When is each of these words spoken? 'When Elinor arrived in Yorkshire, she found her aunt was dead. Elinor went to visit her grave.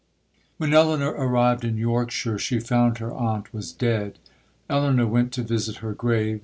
'When 0.57 0.73
Elinor 0.73 1.11
arrived 1.11 1.63
in 1.63 1.77
Yorkshire, 1.77 2.39
she 2.39 2.59
found 2.59 2.97
her 2.97 3.13
aunt 3.13 3.53
was 3.53 3.71
dead. 3.71 4.17
Elinor 4.67 5.05
went 5.05 5.31
to 5.33 5.43
visit 5.43 5.75
her 5.75 5.93
grave. 5.93 6.39